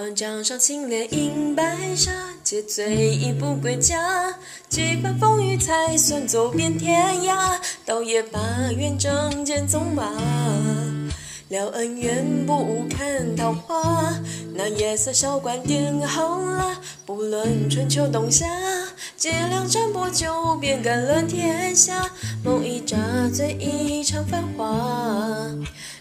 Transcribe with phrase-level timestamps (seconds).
[0.00, 2.12] 万江上青莲映白沙，
[2.44, 4.32] 借醉意不归家。
[4.68, 8.38] 几番风雨才算走遍天涯，倒也罢，
[8.76, 10.04] 愿仗剑纵马。
[11.48, 14.14] 了恩怨不看桃花，
[14.54, 16.76] 那夜色小馆点好蜡。
[17.04, 18.46] 不论春秋冬夏，
[19.16, 22.08] 借两盏薄酒，便干了天下。
[22.44, 22.96] 梦一乍，
[23.34, 24.64] 醉一场繁华。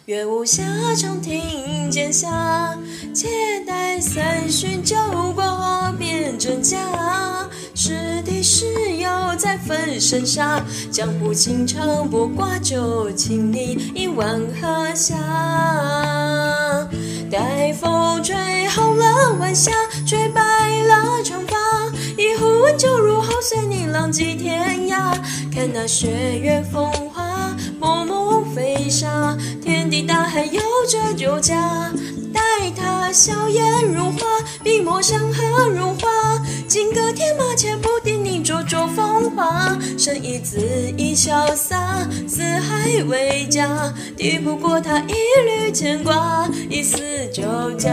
[0.08, 0.64] 月无暇，
[0.96, 2.74] 长亭剑下，
[3.14, 3.28] 且
[3.68, 4.96] 待三巡酒
[5.36, 5.44] 过
[6.00, 6.78] 辨真假。
[7.76, 15.14] 是敌是友在分生杀，江湖情长不挂酒，请你一碗喝下。
[17.30, 18.34] 待风吹
[18.70, 19.74] 红了晚霞，
[20.08, 20.42] 吹白
[20.84, 21.58] 了长发，
[22.18, 25.14] 一壶温酒入喉，随你浪迹天涯。
[25.54, 27.27] 看那雪月风华，默默
[28.90, 29.38] 沙。
[29.62, 31.92] 天地大海有这酒家，
[32.34, 32.42] 待
[32.76, 34.20] 他笑颜如花，
[34.64, 36.08] 笔墨山河如画。
[36.68, 39.78] 金戈铁马，且不敌你灼灼风华。
[39.98, 40.58] 生一恣
[40.98, 45.14] 意潇洒，四海为家，抵不过他一
[45.46, 47.00] 缕牵挂，一丝
[47.32, 47.44] 酒
[47.78, 47.92] 家。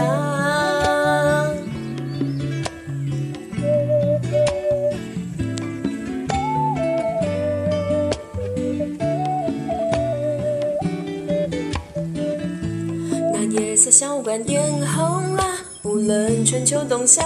[13.85, 14.63] 色小馆点
[14.97, 15.45] 红蜡，
[15.83, 17.21] 不论春秋冬夏，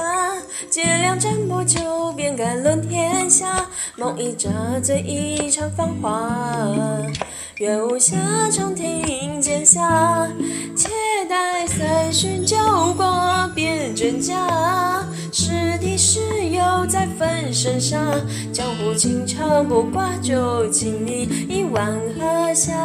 [0.70, 3.66] 借两盏薄酒，便敢论天下。
[3.96, 4.50] 梦一乍，
[4.84, 6.30] 醉一场繁华。
[7.60, 8.18] 月无暇，
[8.52, 10.28] 长亭剑下，
[10.76, 10.90] 且
[11.30, 12.58] 待三巡酒
[12.98, 14.36] 过辨真假。
[15.32, 17.98] 是敌是友在分生杀，
[18.52, 22.76] 江湖情长不挂酒，请你一碗喝下。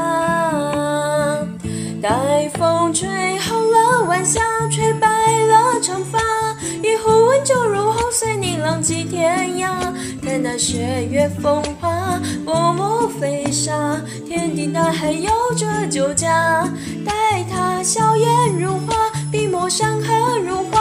[2.02, 3.08] 待风吹
[4.14, 6.20] 晚霞，吹白了长发，
[6.84, 9.92] 一壶温酒入喉，随你浪迹天涯。
[10.22, 16.72] 看那雪月风华，默默飞沙，天地大海有这酒家。
[17.04, 20.80] 待他笑颜如花，笔墨山河如画。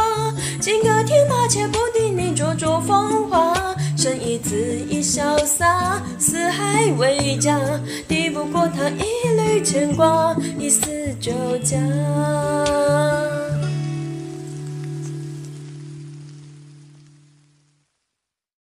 [0.61, 3.55] 金戈铁马，且不敌你灼灼风华。
[3.97, 4.53] 生一恣
[4.87, 7.59] 意潇洒，四海为家，
[8.07, 9.22] 抵不过他一
[9.63, 11.31] 牵挂，一丝酒
[11.63, 11.79] 家。